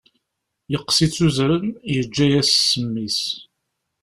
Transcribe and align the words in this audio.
Yeqqes-itt 0.71 1.19
uzrem, 1.27 1.65
yeǧǧa-yas 1.93 2.49
ssem-is. 2.57 3.19